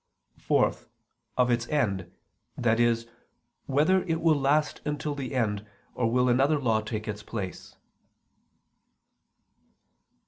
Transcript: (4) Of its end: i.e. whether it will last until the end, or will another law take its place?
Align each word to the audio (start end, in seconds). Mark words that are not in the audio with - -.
(4) 0.39 0.73
Of 1.37 1.51
its 1.51 1.67
end: 1.67 2.11
i.e. 2.57 3.03
whether 3.67 4.01
it 4.05 4.19
will 4.19 4.35
last 4.35 4.81
until 4.83 5.13
the 5.13 5.35
end, 5.35 5.63
or 5.93 6.09
will 6.09 6.27
another 6.27 6.57
law 6.57 6.81
take 6.81 7.07
its 7.07 7.21
place? 7.21 7.75